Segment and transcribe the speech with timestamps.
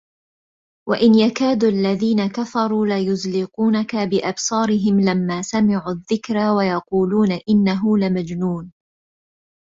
[0.89, 8.71] وَإِن يَكادُ الَّذينَ كَفَروا لَيُزلِقونَكَ بِأَبصارِهِم لَمّا سَمِعُوا الذِّكرَ وَيَقولونَ إِنَّهُ لَمَجنونٌ